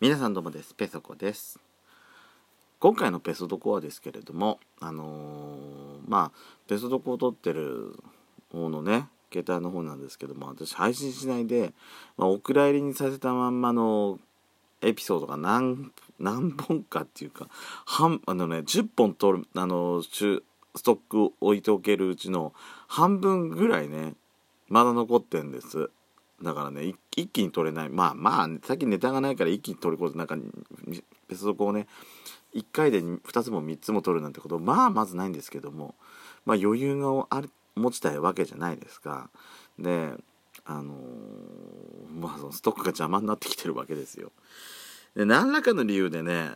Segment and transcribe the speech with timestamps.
[0.00, 0.74] 皆さんどうもです。
[0.74, 1.58] ペソコです。
[2.78, 7.98] 今回のペソドコはですけれどもあのー、まあペソドコを撮ってる
[8.52, 11.72] 方のね携帯の方なんですけども私配信しないで、
[12.16, 14.20] まあ、お蔵入りにさせたまんまの
[14.82, 15.90] エピソードが何
[16.20, 17.48] 何本かっていうか
[17.84, 20.44] 半あのね10本取るあのス
[20.84, 22.52] トック置いておけるうちの
[22.86, 24.14] 半分ぐらいね
[24.68, 25.90] まだ残ってんです。
[26.42, 27.88] だからね一気に取れない。
[27.88, 30.36] まあまあ最近ネタがないから一気に取ることなんか
[31.28, 31.86] 別の子をね
[32.54, 35.94] 1回で2つも3つも取るなんてことまあまずないんですけども
[36.46, 39.30] まあ余裕がある持ちたいわけじゃないですか。
[39.78, 40.12] で
[40.64, 44.32] あのー、まあそのストックが邪魔になってきてるわけですよ。
[45.16, 46.52] で何らかの理由でね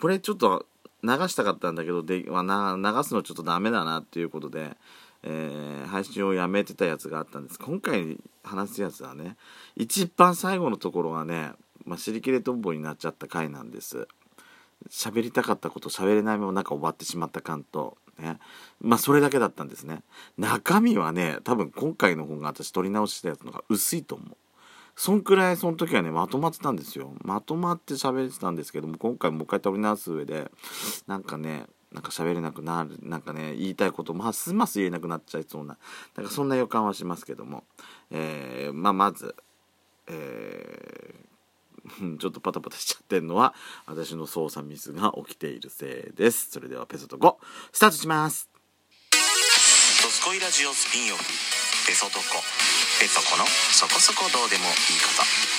[0.00, 0.66] これちょっと
[1.02, 4.76] 流したかったんだけどで、まあ、流すのちょっとダメだなっていうことで
[5.24, 7.58] えー、配信をやめてたやつがあったんです。
[7.58, 9.36] 今回話すやつはね
[9.76, 11.52] 一番最後のところがね、
[11.84, 14.08] まあ、尻切れとんぼになっちゃった回なんです。
[14.90, 18.38] 喋りたかったこと喋れないままなんか終わってしまった感とね。
[18.80, 20.02] まあそれだけだったんですね。
[20.38, 24.36] 中身はね多分今回の方が私撮り直したやつのが薄いと思う。
[24.94, 27.12] そんくらいその時はねまとまってたんですよ。
[27.22, 30.50] まとまって喋ってたんですけども今回もう一回撮り直す上で
[31.06, 35.76] なんかねなんか喋れなくなるなんかね言いたいことますます言えなくなっちゃいそうな
[36.16, 37.64] なんかそんな予感はしますけども、
[38.10, 39.34] えー、まあ、まず、
[40.08, 43.54] えー、 ちょっとパタパタしちゃってるのは
[43.86, 46.50] 私の操作ミスが起きているせいです。
[46.50, 47.36] それではペソと5
[47.72, 48.48] スタートします。
[50.02, 51.24] ドスコイラジオスピンオフ。
[51.86, 52.22] ペソとコ。
[53.00, 54.74] ペソコのそこそこどうでもいいこ
[55.16, 55.51] と。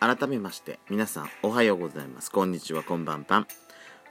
[0.00, 2.30] 改めまして皆さんおはようございます。
[2.30, 3.48] こんにちはこんばんぱん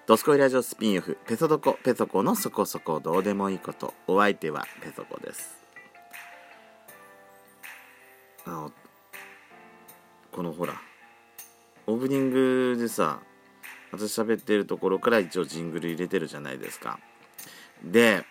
[0.05, 3.93] ドスコイラジオスピンオフペソドコペソコのそこそこどうでもいいこと。
[4.05, 5.57] お相手はペソコです。
[8.45, 8.71] あの
[10.33, 10.73] このほら
[11.85, 13.21] オープニングでさ
[13.93, 16.99] 私喋ってるところから一応ジングル入れてるじゃないですか。
[17.81, 18.25] で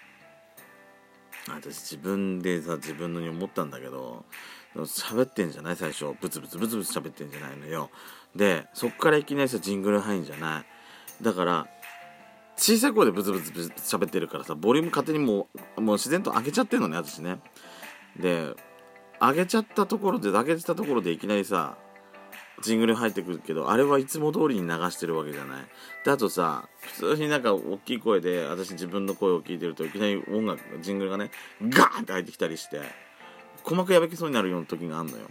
[1.49, 4.27] 私自分でさ自分のに思ったんだけど
[4.85, 5.77] 喋ってんじゃない？
[5.77, 6.15] 最初。
[6.21, 7.91] ブツブツブツブツ喋ってんじゃないのよ。
[8.35, 11.25] でそっからいきなりさジングル入んじゃない？
[11.25, 11.67] だから
[12.57, 17.39] 小さい声でブツブツブツ喋ってるからさボリューム勝手にもうもう自然と上げちゃってんのね私ね。
[18.19, 18.55] で
[19.21, 21.79] 上げちゃったところで上げてたところでいきなりさ
[22.63, 25.65] ジングル入ってくるけどあれはいつも通りに流してるわけじゃない。
[26.05, 31.31] であとさ普通になんか大きい声で私自分の声を聞いてるといきなり音楽ジングルがね
[31.63, 33.06] ガーンって入ってきたりして。
[33.67, 35.25] 鼓膜破けそうになるような時があるのよ。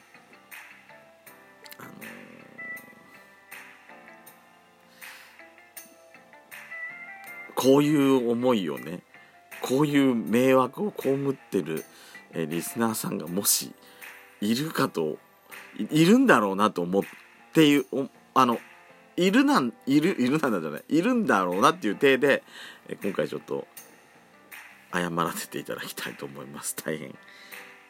[1.79, 8.99] あのー、こういう思いをね
[9.61, 11.85] こういう迷惑を被ってる、
[12.33, 13.71] えー、リスナーさんがもし
[14.41, 15.17] いるかと
[15.77, 17.03] いるんだろうなと思っ
[17.53, 17.85] ていう
[18.33, 18.59] あの
[19.15, 22.43] いるなんいるいるなんだじゃないいるんだろうなっていう体で、
[22.89, 23.65] えー、今回ちょっと
[24.93, 27.15] 謝らせていただきたいと思います大変。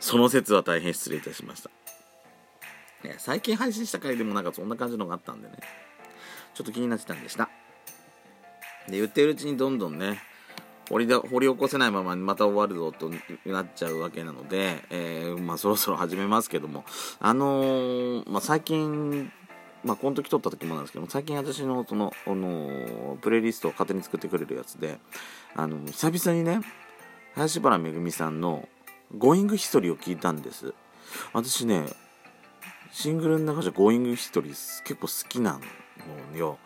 [0.05, 1.71] その説は大変失礼いたしました。
[3.03, 5.55] ね、最近配信した回でもなんかそんな感じのがあったんでね、
[6.53, 7.49] ちょっと気になってたんでした。
[8.87, 10.19] で、言ってるうちにどんどんね、
[10.91, 13.09] 掘り掘り起こせないままにまた終わるぞと
[13.49, 16.85] なっちゃうわけなので、えー、まあ、そろそろ始めますけども、
[17.19, 19.31] あのー、まあ、最近、
[19.83, 24.99] まあ、この時撮った時もなんですけども最近私のその、あのプレイリストを勝手に作ってくれるやつで、
[25.55, 26.61] あの久々にね、
[27.33, 28.69] 林原めぐみさんの
[29.13, 30.73] Going History を聞いたんです。
[31.33, 31.85] 私ね
[32.91, 35.59] シングルの中じゃ Going History 結構好きな
[36.31, 36.57] のよ。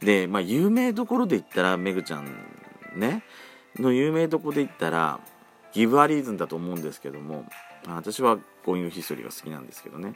[0.00, 2.26] でまあ有名どころで言ったらめぐちゃん
[2.96, 3.22] ね。
[3.76, 5.20] の有名どころで言ったら
[5.72, 7.44] Give a reason だと思うんですけども
[7.88, 10.14] 私は Going History が好きなんですけどね。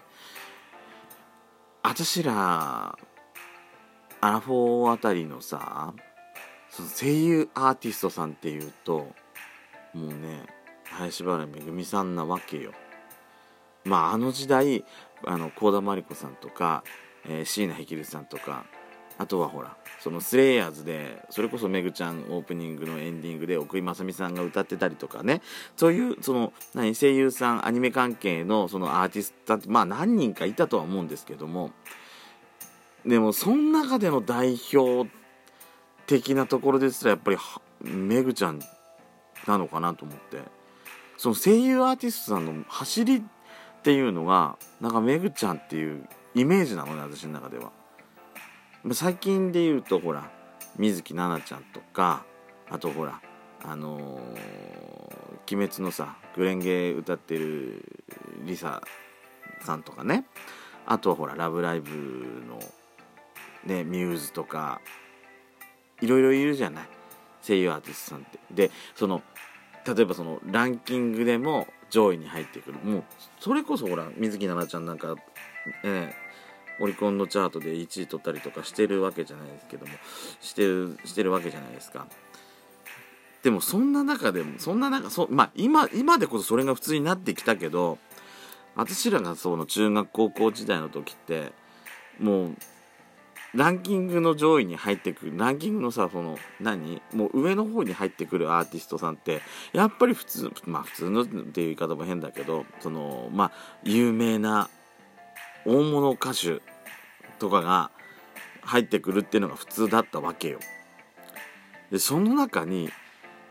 [1.83, 2.99] 私ら
[4.20, 5.94] アラフォーあたりのさ
[6.70, 9.12] その声優アーティストさんっていうと
[9.94, 10.47] もうね
[10.93, 12.73] 林原めぐみさんなわけよ。
[13.85, 14.85] まああの時代
[15.25, 16.85] あの幸田真理子さんとか、
[17.29, 18.64] えー、椎名ヘさんとか
[19.19, 25.43] あとはほらそのスレイヤーズでそれこそめぐちゃんオープニングのエンディングで奥井正美さんが歌ってたりとかね
[25.76, 31.73] そういうその何声優さんアニメ関係のそのアーティストってまあ何人かいたとは思うんですけども
[33.05, 35.11] でもその中での代表
[36.06, 37.37] 的なところですらやっぱり
[37.81, 38.61] めぐちゃん
[39.46, 40.58] なのかなと思って。
[41.19, 43.23] その声優アーティストさんの走りっ
[43.82, 47.73] ていうのがなんかめぐちゃんっていうイメージなのね私の中では。
[48.93, 50.31] 最近で言うとほら
[50.76, 52.25] 水木奈々ちゃんとか
[52.70, 53.20] あとほら
[53.65, 57.85] あのー、鬼滅のさグレンゲ歌ってる
[58.44, 58.81] リサ
[59.61, 60.25] さんとかね。
[60.87, 61.91] あとはほら「ラブライブ!」
[62.49, 62.61] の
[63.64, 64.81] ねミューズとか
[66.00, 66.88] いろいろいるじゃない。
[67.43, 68.38] 声優アーティストさんって。
[68.53, 69.21] でその
[69.94, 72.79] 例えばそのランキングでも上位に入ってくる。
[72.85, 73.05] もう
[73.40, 75.17] それこそほら水木奈々ちゃんなんか、
[75.82, 79.93] えー、オリコンのチャートで1位取ったりとかしてるわけじゃないですけども
[80.40, 82.06] してるしてるわけじゃないですか。
[83.43, 87.99] でもそんな中でもそんな中そまあ今今でこそそれが普通になってきたけど
[88.75, 91.52] 私らがその中学高校時代の時って
[92.20, 92.56] もう
[93.55, 97.00] ランキングの上位に入ってくるランキングのさその何？
[97.15, 99.41] もう上の方に入ってくるアーティストさんって
[99.73, 103.53] やっぱり普通まあ普通のっていう言い方も変だけどそのまあ
[103.85, 104.69] 有名な
[105.65, 106.61] 大物歌手
[107.39, 107.91] とかが
[108.62, 110.59] 入ってくるっていうのが普通だったわけよ。
[111.91, 112.91] でその中に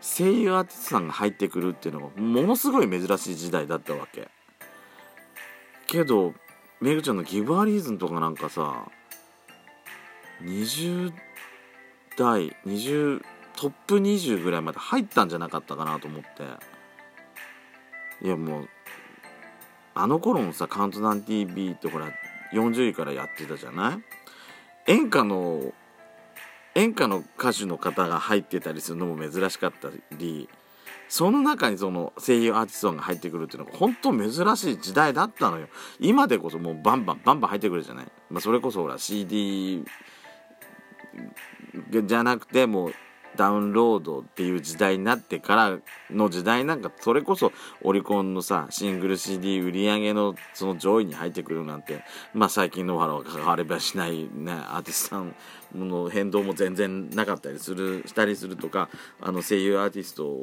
[0.00, 4.28] 声優アーティストさんが入ってくるっていうのがものすごい珍しい時代だったわけ。
[5.88, 6.34] けど
[6.80, 8.86] めぐちゃんのギブアリーズンとかなんかさ
[10.42, 11.12] 20
[12.16, 13.22] 代20
[13.56, 16.28] トップ20ぐらいまで入ったんじゃなかったかなと思って。
[18.20, 18.68] いやもう
[19.94, 22.08] あの頃のさ「カウントダウン TV」ってほら
[22.52, 23.94] 40位からやってたじゃな
[24.86, 24.92] い？
[24.92, 25.72] 演歌の
[26.74, 30.48] 演歌の歌手の方が入ってたりするのも珍しかったり
[31.08, 35.68] その中にその声優アーティストが入ってくるっていうのが本当珍しい時代だったのよ。
[36.00, 39.84] 今でこそもうバンバンバンバン入ってくるじゃない、まあ、それこそほら CD
[42.04, 42.94] じゃなくてもう
[43.36, 45.78] ダウンロードっていう時代になってから
[46.10, 52.02] の時代なんかそれこそオリコンのさシングル CD 売り上げのその上位に入ってくるなんて
[52.34, 55.34] まあ最近の原は関わればしないねアーティストさん
[55.74, 58.88] の変動も全然なかったりするしたりするとか
[59.20, 60.36] あの声優アーティスト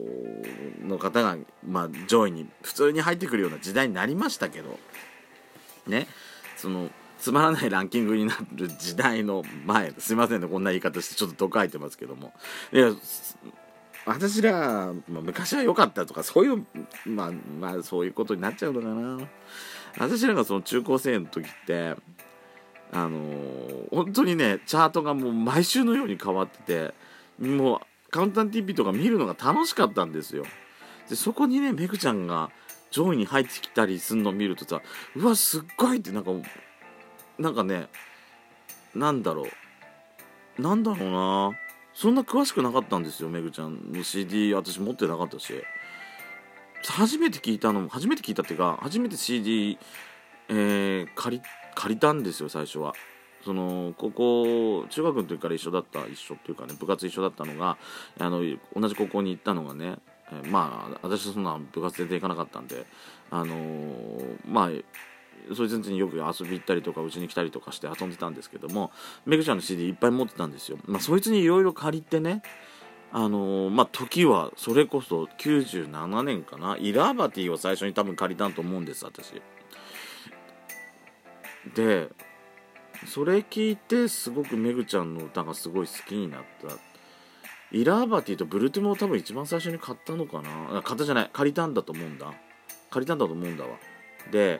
[0.87, 1.35] の方が
[1.67, 4.79] まあ上位に普通に入ってくるような時代になりましたけど
[5.87, 6.07] ね。
[6.55, 6.89] その
[7.19, 12.33] つまらないランキングになる時代の前すいませんねこんな言い方してちょっと毒吐いてますけども。
[12.71, 12.91] いや
[14.05, 16.65] 私ら、まあ、昔は良かったとかそういう
[17.05, 19.27] まあまあそういうことになっちゃうのかな。
[19.97, 21.95] 私らがその中高生の時って
[22.91, 26.93] あのー、本当にねチャートがもう毎週のように変わってて
[27.39, 27.79] もう
[28.11, 30.45] カウンター TV とか見るのが楽しかったんですよ。
[31.09, 32.51] でそこにねめぐちゃんが
[32.91, 34.81] 上位に入ってきたりすんのを見るとさ
[35.15, 36.31] うわすっごいってなんか
[37.37, 37.87] なんかね
[38.95, 39.47] なんだろ
[40.57, 40.61] う。
[40.61, 41.59] なんだろうな。
[41.93, 43.91] そんな詳しくなかったんですよめぐちゃん。
[43.91, 45.53] の CD 私持ってなかったし。
[46.87, 49.77] 初めて聞いたのも初めて聞いたっていうか初めて CD、
[50.49, 51.43] えー、借り
[51.73, 52.93] 借りたんですよ最初は。
[53.43, 57.77] その高校中学の時から一緒だった一緒っていうかね部活一緒だったのが
[58.19, 58.41] あの
[58.75, 59.97] 同じ高校に行ったのがね、
[60.31, 62.87] え、まあ私はそんな部活で行かなかったんで
[63.29, 64.69] あのー、まあ
[65.55, 68.91] そいつによく遊び行ったりとかうちに来たりとかして遊んでたんですけども
[69.25, 72.41] めぐちゃんの CD いっぱい持ってたんですよ、まあ、そいつにいろいろ借りてね
[73.17, 76.75] あのー、まあ時はそれこそ97年かな。
[76.77, 79.41] イラーバティを最初に多分借りたんと思うんです私。
[81.73, 82.09] で
[83.07, 86.75] それ聞いてすごくめぐちゃんの歌がすごい好きになった。
[87.71, 90.81] イラーバティとブルトゥムを多分一番最初に買ったのかな。
[90.81, 91.29] 買ったじゃない。
[91.31, 92.33] 借りたんだと思うんだ。
[92.89, 93.69] 借りたんだと思うんだわ。
[94.29, 94.59] で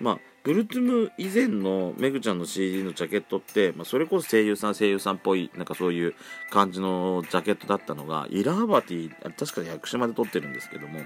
[0.00, 6.14] まあブルトゥム以前のめぐちゃんの CD のジャケットって、まあ、それこそ声優さん声優さんっぽいなんかそういう
[6.50, 11.00] 感じのジャケットだったのがイラーバティ確かに役者まで撮ってるんですけども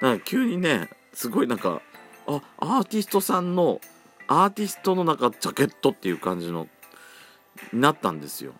[0.00, 1.82] なんか急にねすごいなんか
[2.28, 3.80] あアーティストさんの
[4.28, 6.68] アーティストのなんかジャケットっていう感じの
[7.72, 8.52] なったんですよ。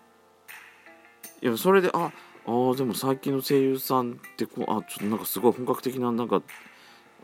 [1.41, 2.11] いやそれであ
[2.45, 6.41] あでも最近の声優さんってこうあちょっとなんかすごい本格的ななんか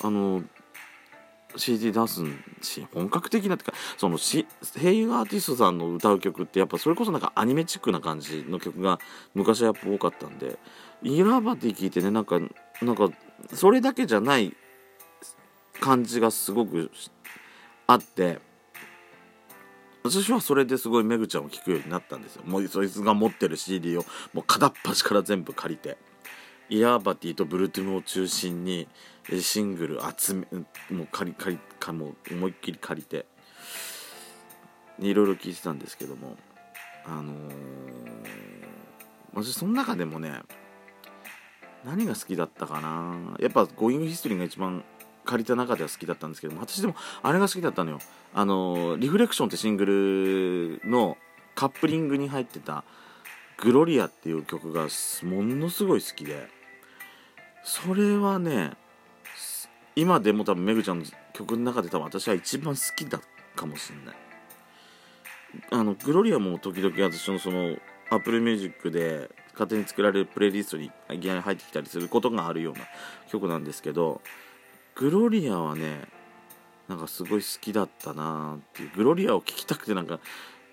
[0.04, 0.44] あの
[1.58, 2.22] CD 出す
[2.62, 4.46] し本格的なってかそのし
[4.80, 9.00] 声優アーティストさんの歌う曲ってやっぱそれこそなんかアニメチックな感じの曲が
[9.34, 10.58] 昔はやっぱ多かったんで
[11.04, 12.40] イラバティ聞いてねなんか
[12.82, 13.10] なんか
[13.54, 14.56] それだけじゃない
[15.80, 16.92] 感じがすごく
[17.88, 18.40] あって
[20.04, 22.44] 私はそれですごいめぐちゃんを聴くようになったんですよ。
[22.46, 25.98] もうそいつが持ってる CD をもう片っ端から全部借りて
[26.70, 28.88] イヤーバティとブルートゥムを中心に
[29.40, 30.48] シングル集め
[30.90, 33.26] もう借り借りかも思いっきり借りて。
[35.00, 36.38] いろいろ聞いてたんですけども。
[37.08, 37.54] あのー、
[39.34, 40.42] 私その中でもね
[41.84, 43.36] 何が好きだったかな。
[43.40, 44.84] やっぱ「Going History」が一番
[45.24, 46.62] 借りた中では好きだったんですけども。
[46.62, 48.00] 私でもあれが好きだったのよ。
[48.34, 51.18] あの Reflection ってシングルの
[51.54, 52.84] カップリングに入ってた
[53.22, 54.88] 「Gloria」っていう曲が
[55.24, 56.50] ものすごい好きで。
[57.64, 58.78] それはね
[59.96, 63.20] 今でも多分めぐちゃんの曲の中で多分私は一番好きだ
[63.56, 64.16] かもしれない。
[65.72, 67.78] あの Gloria も時々私のその
[68.10, 72.82] Apple Music で勝手に作られるプレイリストにいきなり入ってきたりすることがあるような
[73.30, 74.22] 曲なんですけど
[74.96, 76.02] Gloria はね
[76.88, 80.20] なんかすごい好きだったなっていう Gloria を聴きたくてなんか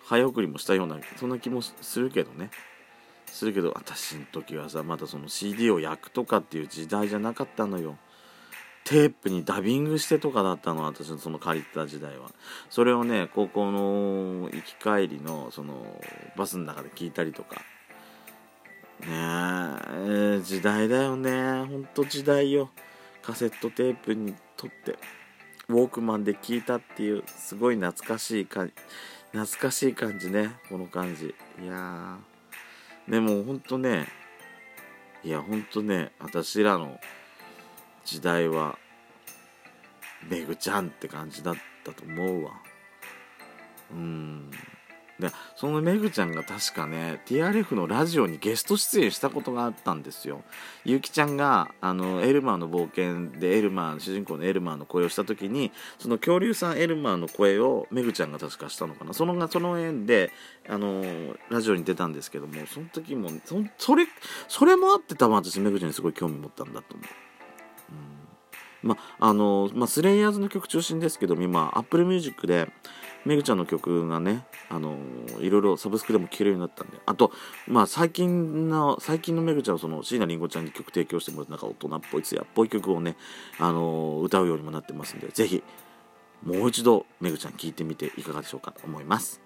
[0.04, 2.50] 早送りもしたようなそんな気もするけどね。
[3.26, 7.96] するけど私の時はさまだその CD を焼くとかっていう時代じゃなかったのよ。
[8.84, 12.30] テープにダビングしてとかだったの私のその借りた時代は。
[12.68, 16.00] それをね高校の行き帰りのその
[16.36, 17.56] バスの中で聞いたりとか。
[19.00, 19.08] ね
[20.38, 21.64] え時代だよね。
[21.64, 22.70] ほんと時代よ。
[23.22, 24.98] カセットテープに撮って
[25.68, 28.74] ウォークマンで聞いたっていうすごい懐かしい感じ
[29.38, 30.56] 懐かしい感じね。
[30.68, 31.34] この感じ。
[31.62, 32.18] いや
[33.08, 34.08] でもほんとね
[35.24, 36.98] いやほんとね私らの
[38.04, 38.78] 時代は
[40.28, 41.54] めぐちゃんって感じだっ
[41.84, 42.52] たと思うわ。
[43.92, 44.50] うん。
[45.22, 50.42] でそのめぐちゃんが確かね TRF のラジオにゲスト出演したことがあったんですよ。
[50.84, 59.14] ゆきちゃんがあのエルマーの冒険でエルマー主人公のエルマーの声をした時にその恐竜さんエルマーの声をめぐちゃんが確かしたのかな。
[59.14, 60.32] そのその縁で
[60.68, 61.04] あの
[61.50, 64.06] ラジオに出たんですけどもその時もそそれ
[64.48, 67.06] それもあって多分私めぐちゃんにすごい興味持ったんだと思う。
[68.82, 72.68] まあのまあ、スレイヤーズの曲中心ですけども今 Apple Music で
[73.24, 74.96] めぐちゃんの曲がねあの
[75.40, 77.32] いろいろサブスクでも聴けるようになったんであと、
[77.68, 83.16] まあ、最近の最近のめぐちゃんはその椎名林檎ちゃんに曲提供してもらってなんか大人っぽい艶っぽい曲をね
[83.58, 85.62] あの歌うようにもなってますんでぜひ
[86.42, 89.41] もう一度めぐちゃん聴いてみていかがでしょうかと思います。